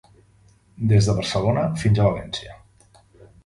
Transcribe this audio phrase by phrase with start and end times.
[0.93, 2.59] Des de Barcelona fins a València.